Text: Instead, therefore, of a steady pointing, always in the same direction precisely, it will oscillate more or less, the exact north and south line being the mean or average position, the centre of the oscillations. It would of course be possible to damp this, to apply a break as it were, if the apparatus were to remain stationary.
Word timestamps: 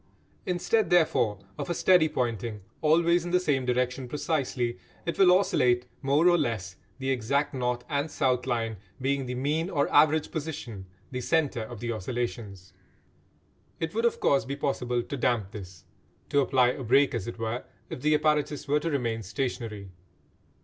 Instead, 0.47 0.89
therefore, 0.89 1.37
of 1.59 1.69
a 1.69 1.75
steady 1.75 2.09
pointing, 2.09 2.61
always 2.81 3.23
in 3.23 3.29
the 3.29 3.39
same 3.39 3.67
direction 3.67 4.07
precisely, 4.07 4.79
it 5.05 5.19
will 5.19 5.31
oscillate 5.31 5.85
more 6.01 6.27
or 6.27 6.39
less, 6.39 6.75
the 6.97 7.11
exact 7.11 7.53
north 7.53 7.83
and 7.87 8.09
south 8.09 8.47
line 8.47 8.77
being 8.99 9.27
the 9.27 9.35
mean 9.35 9.69
or 9.69 9.87
average 9.93 10.31
position, 10.31 10.87
the 11.11 11.21
centre 11.21 11.61
of 11.61 11.81
the 11.81 11.91
oscillations. 11.91 12.73
It 13.79 13.93
would 13.93 14.05
of 14.05 14.19
course 14.19 14.43
be 14.43 14.55
possible 14.55 15.03
to 15.03 15.17
damp 15.17 15.51
this, 15.51 15.85
to 16.29 16.39
apply 16.39 16.69
a 16.69 16.83
break 16.83 17.13
as 17.13 17.27
it 17.27 17.37
were, 17.37 17.63
if 17.91 18.01
the 18.01 18.15
apparatus 18.15 18.67
were 18.67 18.79
to 18.79 18.89
remain 18.89 19.21
stationary. 19.21 19.91